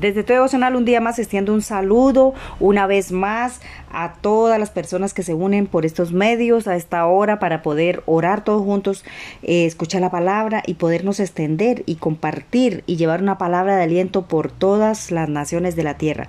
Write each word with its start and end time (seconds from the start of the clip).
Desde 0.00 0.22
tu 0.22 0.34
devocional 0.34 0.76
un 0.76 0.84
día 0.84 1.00
más 1.00 1.18
extiendo 1.18 1.54
un 1.54 1.62
saludo 1.62 2.34
una 2.60 2.86
vez 2.86 3.12
más 3.12 3.60
a 3.90 4.12
todas 4.12 4.58
las 4.58 4.68
personas 4.68 5.14
que 5.14 5.22
se 5.22 5.32
unen 5.32 5.66
por 5.66 5.86
estos 5.86 6.12
medios 6.12 6.68
a 6.68 6.76
esta 6.76 7.06
hora 7.06 7.38
para 7.38 7.62
poder 7.62 8.02
orar 8.04 8.44
todos 8.44 8.62
juntos, 8.62 9.04
eh, 9.42 9.64
escuchar 9.64 10.02
la 10.02 10.10
palabra 10.10 10.62
y 10.66 10.74
podernos 10.74 11.18
extender 11.18 11.82
y 11.86 11.96
compartir 11.96 12.84
y 12.86 12.96
llevar 12.96 13.22
una 13.22 13.38
palabra 13.38 13.76
de 13.76 13.84
aliento 13.84 14.26
por 14.26 14.50
todas 14.50 15.10
las 15.10 15.30
naciones 15.30 15.76
de 15.76 15.84
la 15.84 15.96
tierra. 15.96 16.28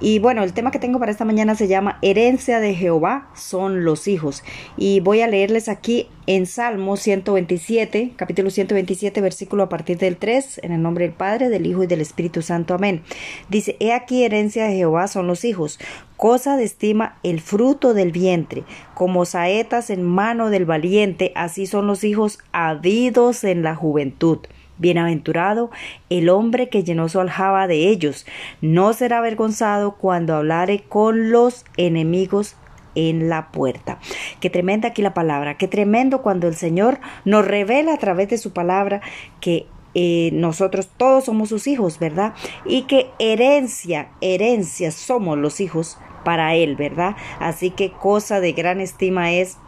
Y 0.00 0.18
bueno, 0.18 0.42
el 0.42 0.52
tema 0.52 0.70
que 0.70 0.78
tengo 0.78 0.98
para 0.98 1.12
esta 1.12 1.24
mañana 1.24 1.54
se 1.54 1.68
llama 1.68 1.98
Herencia 2.02 2.60
de 2.60 2.74
Jehová 2.74 3.28
son 3.34 3.84
los 3.84 4.08
hijos. 4.08 4.42
Y 4.76 5.00
voy 5.00 5.20
a 5.20 5.28
leerles 5.28 5.68
aquí 5.68 6.08
en 6.26 6.46
Salmo 6.46 6.96
127, 6.96 8.12
capítulo 8.16 8.50
127, 8.50 9.20
versículo 9.20 9.62
a 9.62 9.68
partir 9.68 9.98
del 9.98 10.16
3, 10.16 10.60
en 10.62 10.72
el 10.72 10.82
nombre 10.82 11.04
del 11.04 11.14
Padre, 11.14 11.48
del 11.48 11.66
Hijo 11.66 11.84
y 11.84 11.86
del 11.86 12.00
Espíritu 12.00 12.42
Santo. 12.42 12.74
Amén. 12.74 13.02
Dice, 13.48 13.76
He 13.78 13.92
aquí 13.92 14.24
herencia 14.24 14.64
de 14.64 14.74
Jehová 14.74 15.06
son 15.06 15.26
los 15.26 15.44
hijos, 15.44 15.78
cosa 16.16 16.56
de 16.56 16.64
estima 16.64 17.18
el 17.22 17.40
fruto 17.40 17.94
del 17.94 18.10
vientre, 18.10 18.64
como 18.94 19.24
saetas 19.24 19.90
en 19.90 20.02
mano 20.02 20.50
del 20.50 20.64
valiente, 20.64 21.32
así 21.34 21.66
son 21.66 21.86
los 21.86 22.04
hijos 22.04 22.38
habidos 22.52 23.44
en 23.44 23.62
la 23.62 23.74
juventud. 23.74 24.38
Bienaventurado 24.78 25.70
el 26.10 26.28
hombre 26.28 26.68
que 26.68 26.84
llenó 26.84 27.08
su 27.08 27.20
aljaba 27.20 27.66
de 27.66 27.88
ellos, 27.88 28.26
no 28.60 28.92
será 28.92 29.18
avergonzado 29.18 29.92
cuando 29.92 30.34
hablare 30.34 30.82
con 30.88 31.30
los 31.30 31.64
enemigos 31.76 32.56
en 32.94 33.28
la 33.28 33.50
puerta. 33.50 33.98
Qué 34.40 34.50
tremenda 34.50 34.88
aquí 34.88 35.02
la 35.02 35.14
palabra, 35.14 35.56
qué 35.56 35.68
tremendo 35.68 36.22
cuando 36.22 36.48
el 36.48 36.56
Señor 36.56 36.98
nos 37.24 37.46
revela 37.46 37.94
a 37.94 37.98
través 37.98 38.28
de 38.28 38.38
su 38.38 38.52
palabra 38.52 39.00
que 39.40 39.66
eh, 39.94 40.30
nosotros 40.32 40.88
todos 40.96 41.24
somos 41.24 41.48
sus 41.48 41.66
hijos, 41.66 41.98
¿verdad? 41.98 42.34
Y 42.64 42.82
que 42.82 43.10
herencia, 43.18 44.08
herencia 44.20 44.90
somos 44.90 45.38
los 45.38 45.60
hijos 45.60 45.98
para 46.24 46.54
Él, 46.54 46.74
¿verdad? 46.74 47.16
Así 47.38 47.70
que 47.70 47.92
cosa 47.92 48.40
de 48.40 48.52
gran 48.52 48.80
estima 48.80 49.32
es 49.32 49.58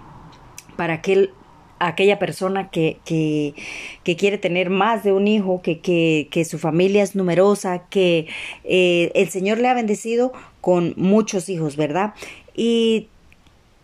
para 0.77 0.95
aquel 0.95 1.33
aquella 1.79 2.19
persona 2.19 2.71
que, 2.71 2.99
que, 3.05 3.55
que, 4.03 4.17
quiere 4.17 4.39
tener 4.39 4.71
más 4.71 5.05
de 5.05 5.13
un 5.13 5.29
hijo, 5.29 5.61
que, 5.63 5.81
que, 5.81 6.45
su 6.45 6.59
familia 6.59 7.03
es 7.03 7.15
numerosa, 7.15 7.87
que 7.89 8.27
eh, 8.65 9.11
el 9.15 9.29
Señor 9.29 9.59
le 9.59 9.69
ha 9.69 9.75
bendecido 9.75 10.33
con 10.61 10.95
muchos 10.97 11.49
hijos, 11.49 11.77
¿verdad? 11.77 12.15
Y 12.55 13.09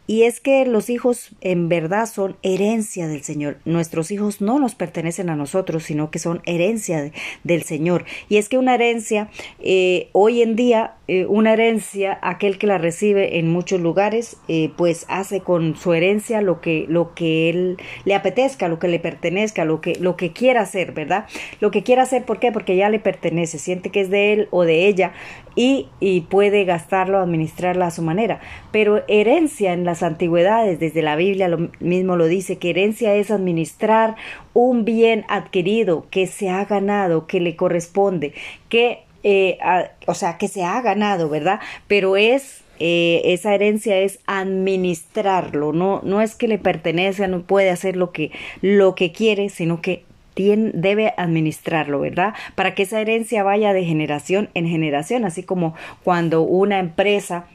y 0.06 0.24
es 0.24 0.40
que 0.40 0.66
los 0.66 0.90
hijos 0.90 1.30
en 1.40 1.68
verdad 1.68 2.06
son 2.06 2.36
herencia 2.42 3.06
del 3.06 3.22
Señor. 3.22 3.58
Nuestros 3.64 4.10
hijos 4.10 4.40
no 4.40 4.58
nos 4.58 4.74
pertenecen 4.74 5.30
a 5.30 5.36
nosotros, 5.36 5.84
sino 5.84 6.10
que 6.10 6.18
son 6.18 6.42
herencia 6.44 7.12
del 7.44 7.62
Señor. 7.62 8.04
Y 8.28 8.36
es 8.36 8.48
que 8.48 8.58
una 8.58 8.74
herencia, 8.74 9.30
eh, 9.60 10.08
hoy 10.12 10.42
en 10.42 10.56
día, 10.56 10.94
eh, 11.06 11.26
una 11.26 11.52
herencia, 11.52 12.18
aquel 12.20 12.58
que 12.58 12.66
la 12.66 12.78
recibe 12.78 13.38
en 13.38 13.50
muchos 13.50 13.80
lugares, 13.80 14.36
eh, 14.48 14.70
pues 14.76 15.06
hace 15.08 15.40
con 15.40 15.76
su 15.76 15.92
herencia 15.92 16.42
lo 16.42 16.60
que, 16.60 16.86
lo 16.88 17.14
que 17.14 17.48
él 17.48 17.76
le 18.04 18.14
apetezca, 18.14 18.68
lo 18.68 18.78
que 18.78 18.88
le 18.88 18.98
pertenezca, 18.98 19.64
lo 19.64 19.80
que, 19.80 19.94
lo 20.00 20.16
que 20.16 20.32
quiera 20.32 20.62
hacer, 20.62 20.92
¿verdad? 20.92 21.26
Lo 21.60 21.70
que 21.70 21.84
quiera 21.84 22.02
hacer, 22.02 22.24
¿por 22.24 22.40
qué? 22.40 22.50
Porque 22.50 22.76
ya 22.76 22.90
le 22.90 22.98
pertenece, 22.98 23.58
siente 23.58 23.90
que 23.90 24.00
es 24.00 24.10
de 24.10 24.32
él 24.32 24.48
o 24.50 24.64
de 24.64 24.88
ella 24.88 25.12
y, 25.54 25.88
y 26.00 26.22
puede 26.22 26.64
gastarlo, 26.64 27.18
administrarla 27.18 27.86
a 27.86 27.90
su 27.90 28.02
manera. 28.02 28.40
Pero 28.70 29.02
herencia 29.08 29.72
en 29.72 29.84
las 29.84 30.02
antigüedades, 30.02 30.80
desde 30.80 31.02
la 31.02 31.16
Biblia 31.16 31.48
lo 31.48 31.70
mismo 31.80 32.16
lo 32.16 32.26
dice, 32.26 32.58
que 32.58 32.70
herencia 32.70 33.14
es 33.14 33.30
administrar 33.30 34.16
un 34.54 34.84
bien 34.84 35.24
adquirido 35.28 36.06
que 36.10 36.26
se 36.26 36.50
ha 36.50 36.64
ganado, 36.64 37.26
que 37.26 37.40
le 37.40 37.56
corresponde, 37.56 38.34
que, 38.68 39.04
eh, 39.22 39.58
o 40.06 40.14
sea, 40.14 40.38
que 40.38 40.48
se 40.48 40.64
ha 40.64 40.80
ganado, 40.82 41.28
¿verdad? 41.28 41.60
Pero 41.86 42.16
es 42.16 42.62
eh, 42.84 43.32
esa 43.32 43.54
herencia 43.54 43.98
es 43.98 44.18
administrarlo, 44.26 45.72
no, 45.72 46.00
no 46.02 46.20
es 46.20 46.34
que 46.34 46.48
le 46.48 46.58
pertenece, 46.58 47.28
no 47.28 47.42
puede 47.42 47.70
hacer 47.70 47.94
lo 47.94 48.10
que, 48.10 48.32
lo 48.60 48.96
que 48.96 49.12
quiere, 49.12 49.50
sino 49.50 49.80
que 49.80 50.04
debe 50.34 51.14
administrarlo, 51.16 52.00
¿verdad? 52.00 52.34
Para 52.54 52.74
que 52.74 52.82
esa 52.82 53.00
herencia 53.00 53.42
vaya 53.42 53.72
de 53.72 53.84
generación 53.84 54.48
en 54.54 54.66
generación, 54.66 55.24
así 55.24 55.42
como 55.42 55.74
cuando 56.02 56.42
una 56.42 56.78
empresa 56.78 57.46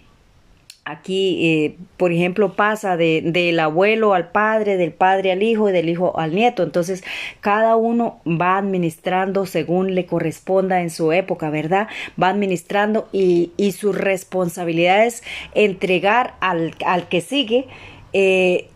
Aquí, 0.89 1.45
eh, 1.45 1.75
por 1.97 2.13
ejemplo, 2.13 2.53
pasa 2.53 2.95
de, 2.95 3.21
del 3.21 3.59
abuelo 3.59 4.13
al 4.13 4.29
padre, 4.31 4.77
del 4.77 4.93
padre 4.93 5.33
al 5.33 5.43
hijo 5.43 5.69
y 5.69 5.73
del 5.73 5.89
hijo 5.89 6.17
al 6.17 6.33
nieto. 6.33 6.63
Entonces, 6.63 7.03
cada 7.41 7.75
uno 7.75 8.21
va 8.25 8.57
administrando 8.57 9.45
según 9.45 9.95
le 9.95 10.05
corresponda 10.05 10.79
en 10.79 10.89
su 10.89 11.11
época, 11.11 11.49
¿verdad? 11.49 11.89
Va 12.21 12.29
administrando 12.29 13.09
y, 13.11 13.51
y 13.57 13.73
su 13.73 13.91
responsabilidad 13.91 15.05
es 15.05 15.23
entregar 15.55 16.35
al, 16.39 16.73
al 16.85 17.09
que 17.09 17.19
sigue 17.19 17.67
eh, 18.13 18.69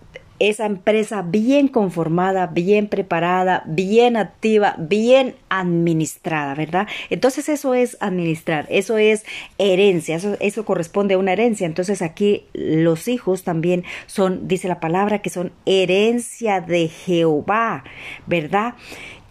esa 0.50 0.66
empresa 0.66 1.22
bien 1.22 1.68
conformada, 1.68 2.48
bien 2.48 2.88
preparada, 2.88 3.62
bien 3.68 4.18
activa, 4.18 4.76
bien 4.80 5.36
administrada, 5.50 6.56
¿verdad? 6.56 6.88
Entonces 7.12 7.48
eso 7.48 7.76
es 7.76 7.96
administrar, 8.00 8.66
eso 8.70 8.98
es 8.98 9.24
herencia, 9.60 10.16
eso, 10.16 10.38
eso 10.40 10.66
corresponde 10.66 11.14
a 11.14 11.20
una 11.20 11.34
herencia. 11.34 11.68
Entonces 11.68 12.02
aquí 12.02 12.46
los 12.54 13.08
hijos 13.08 13.44
también 13.44 13.84
son, 14.08 14.48
dice 14.48 14.68
la 14.68 14.80
palabra, 14.80 15.20
que 15.20 15.30
son 15.30 15.52
herencia 15.68 16.60
de 16.60 16.88
Jehová, 16.88 17.84
¿verdad? 18.26 18.74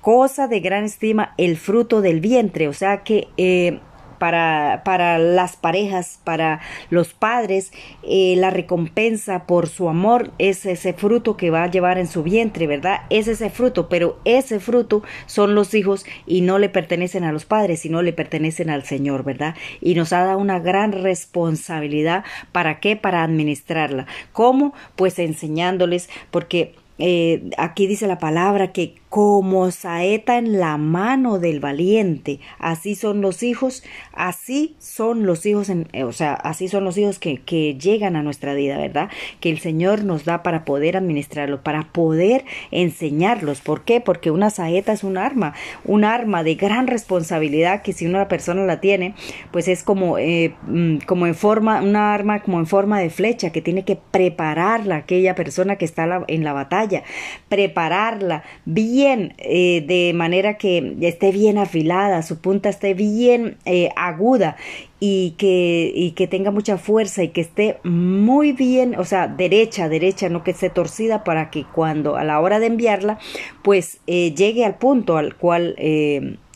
Cosa 0.00 0.46
de 0.46 0.60
gran 0.60 0.84
estima 0.84 1.34
el 1.38 1.56
fruto 1.56 2.02
del 2.02 2.20
vientre, 2.20 2.68
o 2.68 2.72
sea 2.72 3.02
que 3.02 3.26
eh, 3.36 3.80
para, 4.20 4.82
para 4.84 5.18
las 5.18 5.56
parejas, 5.56 6.20
para 6.24 6.60
los 6.90 7.14
padres, 7.14 7.72
eh, 8.02 8.34
la 8.36 8.50
recompensa 8.50 9.46
por 9.46 9.66
su 9.66 9.88
amor 9.88 10.30
es 10.36 10.66
ese 10.66 10.92
fruto 10.92 11.38
que 11.38 11.48
va 11.48 11.64
a 11.64 11.70
llevar 11.70 11.96
en 11.96 12.06
su 12.06 12.22
vientre, 12.22 12.66
¿verdad? 12.66 13.00
Es 13.08 13.28
ese 13.28 13.48
fruto, 13.48 13.88
pero 13.88 14.20
ese 14.26 14.60
fruto 14.60 15.02
son 15.24 15.54
los 15.54 15.72
hijos 15.72 16.04
y 16.26 16.42
no 16.42 16.58
le 16.58 16.68
pertenecen 16.68 17.24
a 17.24 17.32
los 17.32 17.46
padres, 17.46 17.80
sino 17.80 18.02
le 18.02 18.12
pertenecen 18.12 18.68
al 18.68 18.84
Señor, 18.84 19.24
¿verdad? 19.24 19.56
Y 19.80 19.94
nos 19.94 20.12
ha 20.12 20.22
dado 20.22 20.38
una 20.38 20.58
gran 20.58 20.92
responsabilidad. 20.92 22.22
¿Para 22.52 22.78
qué? 22.78 22.96
Para 22.96 23.24
administrarla. 23.24 24.06
¿Cómo? 24.34 24.74
Pues 24.96 25.18
enseñándoles, 25.18 26.10
porque 26.30 26.74
eh, 26.98 27.50
aquí 27.56 27.86
dice 27.86 28.06
la 28.06 28.18
palabra 28.18 28.72
que 28.72 28.99
como 29.10 29.72
saeta 29.72 30.38
en 30.38 30.60
la 30.60 30.76
mano 30.76 31.40
del 31.40 31.58
valiente, 31.58 32.38
así 32.60 32.94
son 32.94 33.20
los 33.20 33.42
hijos, 33.42 33.82
así 34.12 34.76
son 34.78 35.26
los 35.26 35.44
hijos, 35.46 35.68
eh, 35.68 36.04
o 36.04 36.12
sea, 36.12 36.34
así 36.34 36.68
son 36.68 36.84
los 36.84 36.96
hijos 36.96 37.18
que, 37.18 37.38
que 37.42 37.74
llegan 37.74 38.14
a 38.14 38.22
nuestra 38.22 38.54
vida, 38.54 38.78
¿verdad? 38.78 39.10
Que 39.40 39.50
el 39.50 39.58
Señor 39.58 40.04
nos 40.04 40.24
da 40.24 40.44
para 40.44 40.64
poder 40.64 40.96
administrarlos, 40.96 41.58
para 41.58 41.88
poder 41.92 42.44
enseñarlos. 42.70 43.60
¿Por 43.60 43.82
qué? 43.82 44.00
Porque 44.00 44.30
una 44.30 44.48
saeta 44.48 44.92
es 44.92 45.02
un 45.02 45.18
arma, 45.18 45.54
un 45.84 46.04
arma 46.04 46.44
de 46.44 46.54
gran 46.54 46.86
responsabilidad 46.86 47.82
que 47.82 47.92
si 47.92 48.06
una 48.06 48.28
persona 48.28 48.62
la 48.62 48.80
tiene, 48.80 49.16
pues 49.50 49.66
es 49.66 49.82
como, 49.82 50.18
eh, 50.18 50.54
mm, 50.68 50.98
como 50.98 51.26
en 51.26 51.34
forma, 51.34 51.82
una 51.82 52.14
arma 52.14 52.44
como 52.44 52.60
en 52.60 52.66
forma 52.66 53.00
de 53.00 53.10
flecha 53.10 53.50
que 53.50 53.60
tiene 53.60 53.84
que 53.84 53.96
prepararla 53.96 54.98
aquella 54.98 55.34
persona 55.34 55.74
que 55.74 55.84
está 55.84 56.24
en 56.28 56.44
la 56.44 56.52
batalla, 56.52 57.02
prepararla 57.48 58.44
bien 58.64 58.99
eh, 59.06 59.84
de 59.86 60.12
manera 60.14 60.56
que 60.56 60.96
esté 61.00 61.32
bien 61.32 61.58
afilada, 61.58 62.22
su 62.22 62.40
punta 62.40 62.68
esté 62.68 62.94
bien 62.94 63.56
eh, 63.64 63.90
aguda 63.96 64.56
y 64.98 65.34
que, 65.38 65.92
y 65.94 66.12
que 66.12 66.26
tenga 66.26 66.50
mucha 66.50 66.78
fuerza 66.78 67.22
y 67.22 67.28
que 67.28 67.40
esté 67.40 67.78
muy 67.84 68.52
bien, 68.52 68.94
o 68.98 69.04
sea, 69.04 69.28
derecha, 69.28 69.88
derecha, 69.88 70.28
no 70.28 70.44
que 70.44 70.50
esté 70.50 70.70
torcida 70.70 71.24
para 71.24 71.50
que 71.50 71.64
cuando 71.64 72.16
a 72.16 72.24
la 72.24 72.40
hora 72.40 72.58
de 72.58 72.66
enviarla, 72.66 73.18
pues 73.62 74.00
eh, 74.06 74.34
llegue 74.34 74.64
al 74.64 74.76
punto 74.76 75.16
al 75.16 75.36
cual 75.36 75.74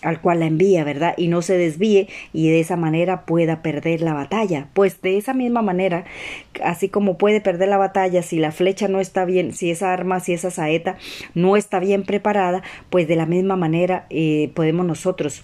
al 0.04 0.20
cual 0.20 0.40
la 0.40 0.46
envía, 0.46 0.84
¿verdad? 0.84 1.14
Y 1.16 1.28
no 1.28 1.42
se 1.42 1.56
desvíe 1.58 2.08
y 2.32 2.48
de 2.48 2.60
esa 2.60 2.76
manera 2.76 3.24
pueda 3.26 3.62
perder 3.62 4.00
la 4.00 4.14
batalla. 4.14 4.68
Pues 4.74 5.00
de 5.02 5.16
esa 5.16 5.34
misma 5.34 5.62
manera, 5.62 6.04
así 6.62 6.88
como 6.88 7.18
puede 7.18 7.40
perder 7.40 7.68
la 7.68 7.78
batalla 7.78 8.22
si 8.22 8.38
la 8.38 8.52
flecha 8.52 8.86
no 8.88 9.00
está 9.00 9.24
bien, 9.24 9.52
si 9.52 9.70
esa 9.70 9.92
arma, 9.92 10.20
si 10.20 10.34
esa 10.34 10.50
saeta 10.50 10.96
no 11.34 11.56
está 11.56 11.80
bien 11.80 12.04
preparada, 12.04 12.62
pues 12.90 13.08
de 13.08 13.16
la 13.16 13.26
misma 13.26 13.56
manera 13.56 14.06
eh, 14.10 14.50
podemos 14.54 14.86
nosotros 14.86 15.42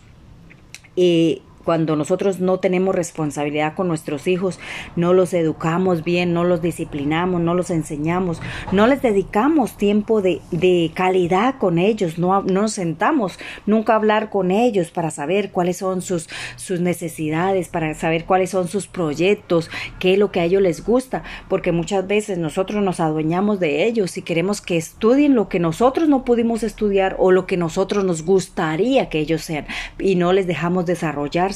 eh, 0.97 1.41
cuando 1.65 1.97
nosotros 1.97 2.41
no 2.41 2.59
tenemos 2.59 2.95
responsabilidad 2.95 3.75
con 3.75 3.89
nuestros 3.89 4.27
hijos, 4.27 4.59
no 4.97 5.13
los 5.13 5.35
educamos 5.35 6.05
bien, 6.05 6.33
no 6.33 6.45
los 6.45 6.63
disciplinamos, 6.63 7.41
no 7.41 7.55
los 7.55 7.71
enseñamos, 7.71 8.41
no 8.73 8.87
les 8.87 9.03
dedicamos 9.03 9.77
tiempo 9.77 10.23
de, 10.23 10.41
de 10.51 10.91
calidad 10.95 11.57
con 11.59 11.79
ellos, 11.79 12.19
no, 12.19 12.43
no, 12.43 12.61
nos 12.61 12.73
sentamos 12.73 13.39
nunca 13.67 13.93
a 13.93 13.97
hablar 13.97 14.31
con 14.31 14.51
ellos 14.51 14.91
para 14.91 15.11
saber 15.11 15.51
cuáles 15.51 15.79
son 15.79 16.03
sus, 16.03 16.29
sus 16.57 16.81
necesidades, 16.81 17.69
para 17.69 17.95
saber 17.95 18.25
cuáles 18.25 18.51
son 18.51 18.69
sus 18.69 18.87
proyectos, 18.87 19.71
qué 19.99 20.15
es 20.15 20.19
lo 20.19 20.31
que 20.31 20.41
a 20.41 20.45
ellos 20.45 20.63
les 20.63 20.85
gusta, 20.85 21.23
porque 21.49 21.73
muchas 21.73 22.07
veces 22.07 22.39
nosotros 22.39 22.83
nos 22.83 23.01
adueñamos 23.01 23.61
de 23.61 23.85
ellos 23.85 24.17
y 24.17 24.23
queremos 24.23 24.61
que 24.61 24.77
estudien 24.77 25.35
lo 25.35 25.49
que 25.49 25.59
nosotros 25.59 26.09
no 26.09 26.25
pudimos 26.25 26.63
estudiar 26.63 27.17
o 27.19 27.33
lo 27.33 27.47
que 27.47 27.57
nosotros 27.57 28.05
nos 28.05 28.25
gustaría 28.25 29.09
que 29.09 29.19
ellos 29.21 29.43
sean 29.43 29.67
y 29.99 30.15
no 30.17 30.33
les 30.33 30.47
dejamos 30.47 30.87
desarrollar 30.87 31.50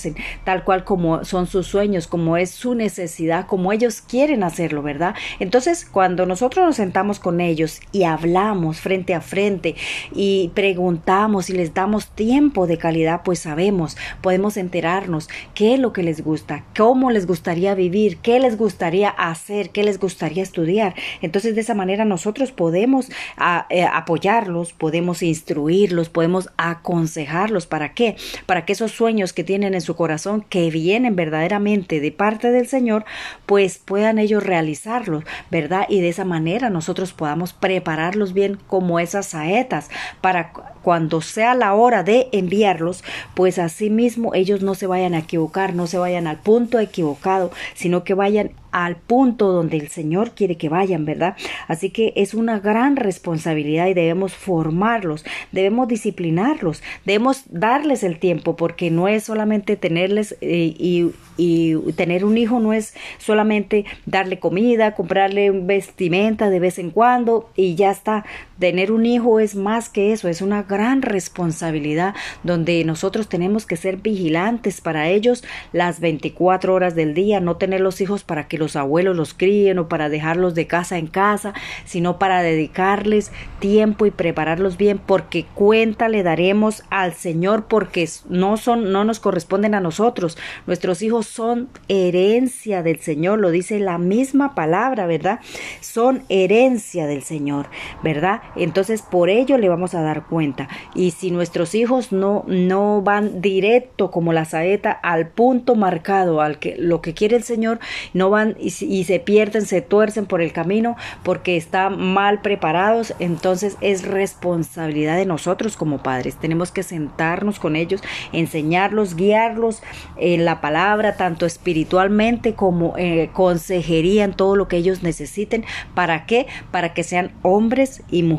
tal 0.44 0.64
cual 0.64 0.84
como 0.84 1.24
son 1.24 1.46
sus 1.46 1.66
sueños, 1.66 2.06
como 2.06 2.36
es 2.36 2.50
su 2.50 2.74
necesidad, 2.74 3.46
como 3.46 3.72
ellos 3.72 4.00
quieren 4.00 4.42
hacerlo, 4.42 4.82
¿verdad? 4.82 5.14
Entonces, 5.40 5.86
cuando 5.90 6.26
nosotros 6.26 6.64
nos 6.64 6.76
sentamos 6.76 7.18
con 7.18 7.40
ellos 7.40 7.80
y 7.92 8.04
hablamos 8.04 8.80
frente 8.80 9.14
a 9.14 9.20
frente 9.20 9.74
y 10.12 10.50
preguntamos 10.54 11.50
y 11.50 11.54
les 11.54 11.74
damos 11.74 12.08
tiempo 12.08 12.66
de 12.66 12.78
calidad, 12.78 13.22
pues 13.24 13.40
sabemos, 13.40 13.96
podemos 14.20 14.56
enterarnos 14.56 15.28
qué 15.54 15.74
es 15.74 15.80
lo 15.80 15.92
que 15.92 16.02
les 16.02 16.22
gusta, 16.22 16.64
cómo 16.76 17.10
les 17.10 17.26
gustaría 17.26 17.74
vivir, 17.74 18.18
qué 18.18 18.40
les 18.40 18.56
gustaría 18.56 19.08
hacer, 19.08 19.70
qué 19.70 19.84
les 19.84 19.98
gustaría 19.98 20.42
estudiar. 20.42 20.94
Entonces, 21.22 21.54
de 21.54 21.60
esa 21.60 21.74
manera 21.74 22.04
nosotros 22.04 22.52
podemos 22.52 23.10
ah, 23.36 23.66
eh, 23.70 23.84
apoyarlos, 23.84 24.72
podemos 24.72 25.22
instruirlos, 25.22 26.08
podemos 26.08 26.48
aconsejarlos. 26.56 27.66
¿Para 27.66 27.94
qué? 27.94 28.16
Para 28.46 28.64
que 28.64 28.72
esos 28.72 28.92
sueños 28.92 29.32
que 29.32 29.44
tienen 29.44 29.74
en 29.74 29.80
su 29.84 29.94
corazón, 29.94 30.44
que 30.48 30.70
vienen 30.70 31.14
verdaderamente 31.14 32.00
de 32.00 32.10
parte 32.10 32.50
del 32.50 32.66
Señor, 32.66 33.04
pues 33.46 33.78
puedan 33.78 34.18
ellos 34.18 34.42
realizarlos, 34.42 35.24
¿verdad? 35.50 35.86
Y 35.88 36.00
de 36.00 36.08
esa 36.08 36.24
manera 36.24 36.70
nosotros 36.70 37.12
podamos 37.12 37.52
prepararlos 37.52 38.32
bien 38.32 38.58
como 38.66 38.98
esas 38.98 39.26
saetas 39.26 39.90
para 40.20 40.52
cuando 40.84 41.22
sea 41.22 41.54
la 41.54 41.74
hora 41.74 42.02
de 42.04 42.28
enviarlos, 42.30 43.02
pues 43.34 43.58
así 43.58 43.88
mismo 43.88 44.34
ellos 44.34 44.60
no 44.62 44.74
se 44.74 44.86
vayan 44.86 45.14
a 45.14 45.20
equivocar, 45.20 45.74
no 45.74 45.86
se 45.86 45.96
vayan 45.96 46.26
al 46.26 46.38
punto 46.38 46.78
equivocado, 46.78 47.50
sino 47.74 48.04
que 48.04 48.12
vayan 48.12 48.52
al 48.74 48.96
punto 48.96 49.52
donde 49.52 49.76
el 49.76 49.88
Señor 49.88 50.32
quiere 50.32 50.56
que 50.56 50.68
vayan, 50.68 51.04
¿verdad? 51.04 51.36
Así 51.68 51.90
que 51.90 52.12
es 52.16 52.34
una 52.34 52.58
gran 52.58 52.96
responsabilidad 52.96 53.86
y 53.86 53.94
debemos 53.94 54.34
formarlos, 54.34 55.24
debemos 55.52 55.86
disciplinarlos, 55.86 56.82
debemos 57.04 57.44
darles 57.48 58.02
el 58.02 58.18
tiempo, 58.18 58.56
porque 58.56 58.90
no 58.90 59.06
es 59.06 59.22
solamente 59.22 59.76
tenerles 59.76 60.36
eh, 60.40 60.74
y, 60.76 61.12
y, 61.36 61.76
tener 61.92 62.24
un 62.24 62.36
hijo, 62.36 62.58
no 62.58 62.72
es 62.72 62.94
solamente 63.18 63.84
darle 64.06 64.40
comida, 64.40 64.96
comprarle 64.96 65.52
vestimenta 65.52 66.50
de 66.50 66.58
vez 66.58 66.80
en 66.80 66.90
cuando 66.90 67.48
y 67.54 67.76
ya 67.76 67.92
está. 67.92 68.24
Tener 68.58 68.92
un 68.92 69.06
hijo 69.06 69.40
es 69.40 69.56
más 69.56 69.88
que 69.88 70.12
eso, 70.12 70.28
es 70.28 70.40
una 70.40 70.62
gran 70.62 71.02
responsabilidad 71.02 72.14
donde 72.42 72.84
nosotros 72.84 73.28
tenemos 73.28 73.66
que 73.66 73.76
ser 73.76 73.96
vigilantes 73.96 74.80
para 74.80 75.08
ellos 75.08 75.44
las 75.72 76.00
24 76.00 76.72
horas 76.72 76.94
del 76.94 77.14
día, 77.14 77.40
no 77.40 77.56
tener 77.56 77.80
los 77.80 78.00
hijos 78.00 78.24
para 78.24 78.46
que 78.46 78.58
los 78.58 78.76
abuelos 78.76 79.16
los 79.16 79.34
críen 79.34 79.78
o 79.78 79.88
para 79.88 80.08
dejarlos 80.08 80.54
de 80.54 80.66
casa 80.66 80.98
en 80.98 81.06
casa, 81.06 81.54
sino 81.84 82.18
para 82.18 82.42
dedicarles 82.42 83.32
tiempo 83.58 84.06
y 84.06 84.10
prepararlos 84.10 84.76
bien, 84.76 84.98
porque 84.98 85.46
cuenta 85.54 86.08
le 86.08 86.22
daremos 86.22 86.84
al 86.90 87.14
Señor 87.14 87.66
porque 87.66 88.08
no 88.28 88.56
son 88.56 88.92
no 88.92 89.04
nos 89.04 89.20
corresponden 89.20 89.74
a 89.74 89.80
nosotros. 89.80 90.38
Nuestros 90.66 91.02
hijos 91.02 91.26
son 91.26 91.68
herencia 91.88 92.82
del 92.82 93.00
Señor, 93.00 93.40
lo 93.40 93.50
dice 93.50 93.78
la 93.78 93.98
misma 93.98 94.54
palabra, 94.54 95.06
¿verdad? 95.06 95.40
Son 95.80 96.22
herencia 96.28 97.06
del 97.06 97.22
Señor, 97.22 97.68
¿verdad? 98.02 98.42
Entonces 98.56 99.02
por 99.02 99.30
ello 99.30 99.58
le 99.58 99.68
vamos 99.68 99.94
a 99.94 100.02
dar 100.02 100.26
cuenta. 100.26 100.68
Y 100.94 101.12
si 101.12 101.30
nuestros 101.30 101.74
hijos 101.74 102.12
no 102.12 102.44
no 102.46 103.02
van 103.02 103.40
directo 103.40 104.10
como 104.10 104.32
la 104.32 104.44
saeta 104.44 104.92
al 104.92 105.28
punto 105.28 105.74
marcado, 105.74 106.40
al 106.40 106.58
que 106.58 106.76
lo 106.78 107.00
que 107.00 107.14
quiere 107.14 107.36
el 107.36 107.42
Señor, 107.42 107.78
no 108.12 108.30
van 108.30 108.56
y, 108.58 108.70
se 108.70 109.20
pierden, 109.20 109.66
se 109.66 109.82
tuercen 109.82 110.26
por 110.26 110.40
el 110.40 110.52
camino 110.52 110.96
porque 111.22 111.56
están 111.56 112.00
mal 112.00 112.40
preparados, 112.40 113.14
entonces 113.18 113.76
es 113.80 114.06
responsabilidad 114.06 115.16
de 115.16 115.26
nosotros 115.26 115.76
como 115.76 116.02
padres. 116.02 116.36
Tenemos 116.36 116.70
que 116.70 116.82
sentarnos 116.82 117.58
con 117.58 117.76
ellos, 117.76 118.02
enseñarlos, 118.32 119.16
guiarlos 119.16 119.82
en 120.16 120.44
la 120.44 120.60
palabra, 120.60 121.16
tanto 121.16 121.46
espiritualmente 121.46 122.54
como 122.54 122.96
eh, 122.96 123.30
consejería 123.32 124.24
en 124.24 124.32
todo 124.32 124.56
lo 124.56 124.68
que 124.68 124.76
ellos 124.76 125.02
necesiten. 125.02 125.64
¿Para 125.94 126.26
qué? 126.26 126.46
Para 126.70 126.94
que 126.94 127.02
sean 127.02 127.32
hombres 127.42 128.02
y 128.10 128.22
mujeres 128.22 128.33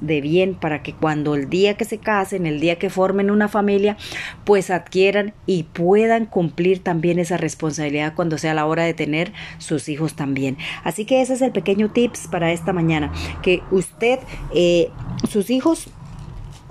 de 0.00 0.20
bien, 0.20 0.54
para 0.54 0.82
que 0.82 0.92
cuando 0.92 1.34
el 1.34 1.48
día 1.48 1.76
que 1.76 1.84
se 1.84 1.98
casen, 1.98 2.46
el 2.46 2.60
día 2.60 2.78
que 2.78 2.90
formen 2.90 3.30
una 3.30 3.48
familia, 3.48 3.96
pues 4.44 4.70
adquieran 4.70 5.34
y 5.46 5.64
puedan 5.64 6.26
cumplir 6.26 6.82
también 6.82 7.18
esa 7.18 7.36
responsabilidad 7.36 8.14
cuando 8.14 8.38
sea 8.38 8.54
la 8.54 8.66
hora 8.66 8.84
de 8.84 8.94
tener 8.94 9.32
sus 9.58 9.88
hijos 9.88 10.14
también. 10.14 10.56
Así 10.84 11.04
que 11.04 11.20
ese 11.22 11.34
es 11.34 11.42
el 11.42 11.52
pequeño 11.52 11.90
tips 11.90 12.28
para 12.28 12.52
esta 12.52 12.72
mañana, 12.72 13.12
que 13.42 13.62
usted, 13.70 14.18
eh, 14.54 14.90
sus 15.28 15.50
hijos, 15.50 15.88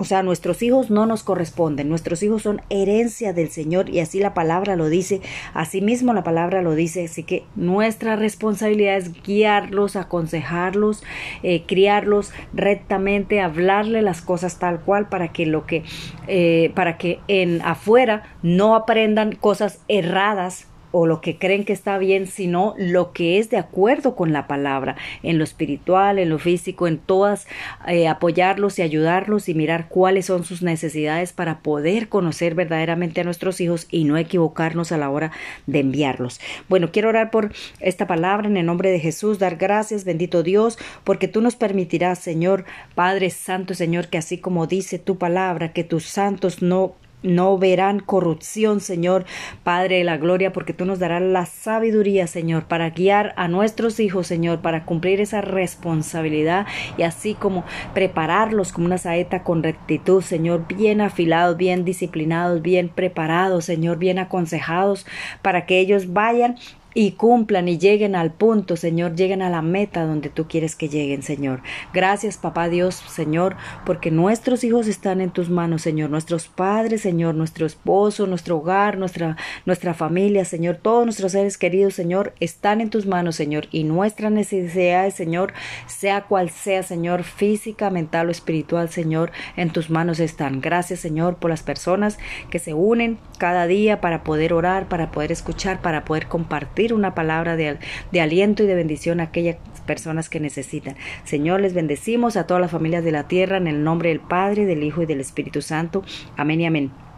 o 0.02 0.04
sea, 0.04 0.24
nuestros 0.24 0.64
hijos 0.64 0.90
no 0.90 1.06
nos 1.06 1.22
corresponden, 1.22 1.88
nuestros 1.88 2.24
hijos 2.24 2.42
son 2.42 2.60
herencia 2.70 3.32
del 3.32 3.50
Señor 3.50 3.88
y 3.88 4.00
así 4.00 4.18
la 4.18 4.34
palabra 4.34 4.74
lo 4.74 4.88
dice, 4.88 5.20
así 5.54 5.80
mismo 5.80 6.12
la 6.12 6.24
palabra 6.24 6.60
lo 6.60 6.74
dice, 6.74 7.04
así 7.04 7.22
que 7.22 7.44
nuestra 7.54 8.16
responsabilidad 8.16 8.96
es 8.96 9.12
guiarlos, 9.22 9.94
aconsejarlos, 9.94 11.04
eh, 11.44 11.62
criarlos 11.68 12.32
rectamente, 12.52 13.40
hablarle 13.40 14.02
las 14.02 14.22
cosas 14.22 14.58
tal 14.58 14.80
cual 14.80 15.08
para 15.08 15.28
que 15.28 15.46
lo 15.46 15.66
que, 15.66 15.84
eh, 16.26 16.72
para 16.74 16.98
que 16.98 17.20
en 17.28 17.62
afuera 17.62 18.24
no 18.42 18.74
aprendan 18.74 19.36
cosas 19.36 19.82
erradas 19.86 20.66
o 20.92 21.06
lo 21.06 21.20
que 21.20 21.38
creen 21.38 21.64
que 21.64 21.72
está 21.72 21.98
bien, 21.98 22.26
sino 22.26 22.74
lo 22.78 23.12
que 23.12 23.38
es 23.38 23.50
de 23.50 23.56
acuerdo 23.56 24.14
con 24.14 24.32
la 24.32 24.46
palabra, 24.46 24.96
en 25.22 25.38
lo 25.38 25.44
espiritual, 25.44 26.18
en 26.18 26.28
lo 26.28 26.38
físico, 26.38 26.86
en 26.86 26.98
todas, 26.98 27.46
eh, 27.88 28.08
apoyarlos 28.08 28.78
y 28.78 28.82
ayudarlos 28.82 29.48
y 29.48 29.54
mirar 29.54 29.88
cuáles 29.88 30.26
son 30.26 30.44
sus 30.44 30.62
necesidades 30.62 31.32
para 31.32 31.60
poder 31.60 32.08
conocer 32.08 32.54
verdaderamente 32.54 33.20
a 33.20 33.24
nuestros 33.24 33.60
hijos 33.60 33.86
y 33.90 34.04
no 34.04 34.16
equivocarnos 34.16 34.92
a 34.92 34.98
la 34.98 35.10
hora 35.10 35.32
de 35.66 35.80
enviarlos. 35.80 36.40
Bueno, 36.68 36.90
quiero 36.92 37.08
orar 37.08 37.30
por 37.30 37.52
esta 37.80 38.06
palabra 38.06 38.46
en 38.48 38.56
el 38.56 38.66
nombre 38.66 38.90
de 38.90 39.00
Jesús, 39.00 39.38
dar 39.38 39.56
gracias, 39.56 40.04
bendito 40.04 40.42
Dios, 40.42 40.78
porque 41.04 41.28
tú 41.28 41.40
nos 41.40 41.56
permitirás, 41.56 42.18
Señor, 42.18 42.64
Padre 42.94 43.30
Santo, 43.30 43.74
Señor, 43.74 44.08
que 44.08 44.18
así 44.18 44.38
como 44.38 44.66
dice 44.66 44.98
tu 44.98 45.16
palabra, 45.18 45.72
que 45.72 45.84
tus 45.84 46.04
santos 46.04 46.62
no 46.62 46.94
no 47.22 47.58
verán 47.58 48.00
corrupción, 48.00 48.80
Señor, 48.80 49.24
Padre 49.64 49.98
de 49.98 50.04
la 50.04 50.16
Gloria, 50.16 50.52
porque 50.52 50.72
tú 50.72 50.84
nos 50.84 50.98
darás 50.98 51.22
la 51.22 51.46
sabiduría, 51.46 52.26
Señor, 52.26 52.64
para 52.64 52.90
guiar 52.90 53.32
a 53.36 53.48
nuestros 53.48 54.00
hijos, 54.00 54.26
Señor, 54.26 54.60
para 54.60 54.84
cumplir 54.84 55.20
esa 55.20 55.40
responsabilidad 55.40 56.66
y 56.96 57.02
así 57.02 57.34
como 57.34 57.64
prepararlos 57.94 58.72
como 58.72 58.86
una 58.86 58.98
saeta 58.98 59.42
con 59.42 59.62
rectitud, 59.62 60.22
Señor, 60.22 60.66
bien 60.66 61.00
afilados, 61.00 61.56
bien 61.56 61.84
disciplinados, 61.84 62.62
bien 62.62 62.88
preparados, 62.88 63.64
Señor, 63.64 63.98
bien 63.98 64.18
aconsejados, 64.18 65.06
para 65.42 65.66
que 65.66 65.78
ellos 65.78 66.12
vayan 66.12 66.56
y 66.94 67.12
cumplan 67.12 67.68
y 67.68 67.78
lleguen 67.78 68.14
al 68.14 68.32
punto, 68.32 68.76
Señor, 68.76 69.14
lleguen 69.14 69.42
a 69.42 69.50
la 69.50 69.62
meta 69.62 70.04
donde 70.04 70.28
tú 70.28 70.46
quieres 70.48 70.76
que 70.76 70.88
lleguen, 70.88 71.22
Señor. 71.22 71.62
Gracias, 71.92 72.36
papá 72.36 72.68
Dios, 72.68 72.94
Señor, 72.94 73.56
porque 73.84 74.10
nuestros 74.10 74.64
hijos 74.64 74.86
están 74.86 75.20
en 75.20 75.30
tus 75.30 75.50
manos, 75.50 75.82
Señor, 75.82 76.10
nuestros 76.10 76.48
padres, 76.48 77.00
Señor, 77.02 77.34
nuestro 77.34 77.66
esposo, 77.66 78.26
nuestro 78.26 78.58
hogar, 78.58 78.98
nuestra, 78.98 79.36
nuestra 79.66 79.94
familia, 79.94 80.44
Señor, 80.44 80.76
todos 80.76 81.04
nuestros 81.04 81.32
seres 81.32 81.58
queridos, 81.58 81.94
Señor, 81.94 82.34
están 82.40 82.80
en 82.80 82.90
tus 82.90 83.06
manos, 83.06 83.36
Señor, 83.36 83.68
y 83.70 83.84
nuestras 83.84 84.32
necesidades, 84.32 85.14
Señor, 85.14 85.52
sea 85.86 86.22
cual 86.22 86.50
sea, 86.50 86.82
Señor, 86.82 87.24
física, 87.24 87.90
mental 87.90 88.28
o 88.28 88.30
espiritual, 88.30 88.88
Señor, 88.88 89.32
en 89.56 89.70
tus 89.70 89.90
manos 89.90 90.20
están. 90.20 90.60
Gracias, 90.60 91.00
Señor, 91.00 91.36
por 91.36 91.50
las 91.50 91.62
personas 91.62 92.18
que 92.50 92.58
se 92.58 92.74
unen 92.74 93.18
cada 93.38 93.66
día 93.66 94.00
para 94.00 94.22
poder 94.24 94.52
orar, 94.52 94.88
para 94.88 95.10
poder 95.10 95.32
escuchar, 95.32 95.80
para 95.80 96.04
poder 96.04 96.26
compartir 96.26 96.81
una 96.90 97.14
palabra 97.14 97.56
de, 97.56 97.78
de 98.10 98.20
aliento 98.20 98.62
y 98.62 98.66
de 98.66 98.74
bendición 98.74 99.20
a 99.20 99.24
aquellas 99.24 99.56
personas 99.86 100.28
que 100.28 100.40
necesitan. 100.40 100.96
Señor, 101.24 101.60
les 101.60 101.74
bendecimos 101.74 102.36
a 102.36 102.46
todas 102.46 102.60
las 102.60 102.70
familias 102.70 103.04
de 103.04 103.12
la 103.12 103.28
tierra 103.28 103.56
en 103.56 103.66
el 103.66 103.84
nombre 103.84 104.08
del 104.08 104.20
Padre, 104.20 104.66
del 104.66 104.82
Hijo 104.82 105.02
y 105.02 105.06
del 105.06 105.20
Espíritu 105.20 105.62
Santo. 105.62 106.02
Amén 106.36 106.60
y 106.60 106.66
amén. 106.66 107.11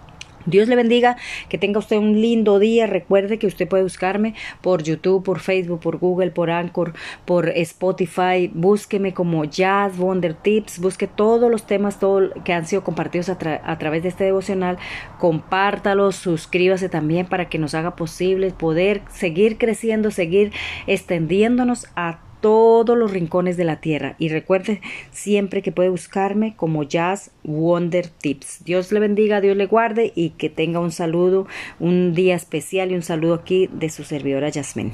Dios 0.46 0.68
le 0.68 0.76
bendiga, 0.76 1.16
que 1.48 1.58
tenga 1.58 1.78
usted 1.78 1.96
un 1.96 2.20
lindo 2.20 2.58
día. 2.58 2.86
Recuerde 2.86 3.38
que 3.38 3.46
usted 3.46 3.68
puede 3.68 3.82
buscarme 3.82 4.34
por 4.60 4.82
YouTube, 4.82 5.24
por 5.24 5.40
Facebook, 5.40 5.80
por 5.80 5.98
Google, 5.98 6.30
por 6.30 6.50
Anchor, 6.50 6.94
por 7.24 7.48
Spotify. 7.48 8.50
Búsqueme 8.52 9.14
como 9.14 9.44
Jazz 9.44 9.96
Wonder 9.96 10.34
Tips. 10.34 10.78
Busque 10.78 11.06
todos 11.06 11.50
los 11.50 11.66
temas 11.66 11.98
que 12.44 12.52
han 12.52 12.66
sido 12.66 12.84
compartidos 12.84 13.28
a, 13.28 13.38
a 13.64 13.78
través 13.78 14.02
de 14.02 14.08
este 14.08 14.24
devocional. 14.24 14.78
Compártalos, 15.18 16.16
suscríbase 16.16 16.88
también 16.88 17.26
para 17.26 17.48
que 17.48 17.58
nos 17.58 17.74
haga 17.74 17.96
posible 17.96 18.50
poder 18.50 19.02
seguir 19.10 19.58
creciendo, 19.58 20.10
seguir 20.10 20.52
extendiéndonos 20.86 21.86
a 21.96 22.23
todos 22.44 22.98
los 22.98 23.10
rincones 23.10 23.56
de 23.56 23.64
la 23.64 23.80
tierra. 23.80 24.16
Y 24.18 24.28
recuerde 24.28 24.82
siempre 25.12 25.62
que 25.62 25.72
puede 25.72 25.88
buscarme 25.88 26.54
como 26.56 26.82
Jazz 26.82 27.30
Wonder 27.42 28.06
Tips. 28.06 28.62
Dios 28.66 28.92
le 28.92 29.00
bendiga, 29.00 29.40
Dios 29.40 29.56
le 29.56 29.64
guarde 29.64 30.12
y 30.14 30.28
que 30.28 30.50
tenga 30.50 30.78
un 30.78 30.92
saludo, 30.92 31.46
un 31.80 32.12
día 32.12 32.34
especial 32.34 32.92
y 32.92 32.96
un 32.96 33.02
saludo 33.02 33.32
aquí 33.32 33.70
de 33.72 33.88
su 33.88 34.04
servidora 34.04 34.52
Jasmine. 34.52 34.92